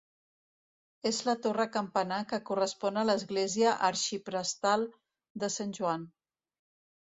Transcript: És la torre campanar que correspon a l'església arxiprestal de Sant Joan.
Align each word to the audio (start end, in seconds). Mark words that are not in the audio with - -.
És 1.09 1.19
la 1.27 1.35
torre 1.47 1.67
campanar 1.75 2.17
que 2.33 2.41
correspon 2.49 2.99
a 3.01 3.05
l'església 3.11 3.77
arxiprestal 3.93 4.89
de 5.45 5.55
Sant 5.61 5.81
Joan. 5.83 6.13